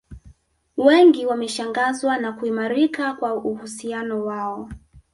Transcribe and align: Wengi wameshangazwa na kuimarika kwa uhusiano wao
Wengi 0.77 1.25
wameshangazwa 1.25 2.17
na 2.17 2.31
kuimarika 2.33 3.13
kwa 3.13 3.33
uhusiano 3.35 4.25
wao 4.25 4.69